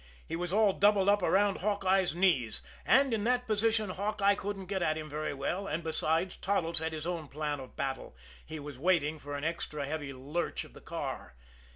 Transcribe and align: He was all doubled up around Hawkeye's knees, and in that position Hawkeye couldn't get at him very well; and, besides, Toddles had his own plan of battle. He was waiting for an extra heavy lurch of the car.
He 0.27 0.35
was 0.35 0.51
all 0.51 0.73
doubled 0.73 1.07
up 1.09 1.21
around 1.21 1.57
Hawkeye's 1.57 2.15
knees, 2.15 2.63
and 2.87 3.13
in 3.13 3.23
that 3.25 3.45
position 3.45 3.91
Hawkeye 3.91 4.33
couldn't 4.33 4.65
get 4.65 4.81
at 4.81 4.97
him 4.97 5.07
very 5.07 5.31
well; 5.35 5.67
and, 5.67 5.83
besides, 5.83 6.37
Toddles 6.37 6.79
had 6.79 6.91
his 6.91 7.05
own 7.05 7.27
plan 7.27 7.59
of 7.59 7.75
battle. 7.75 8.15
He 8.43 8.59
was 8.59 8.79
waiting 8.79 9.19
for 9.19 9.35
an 9.35 9.43
extra 9.43 9.85
heavy 9.85 10.11
lurch 10.11 10.63
of 10.63 10.73
the 10.73 10.81
car. 10.81 11.35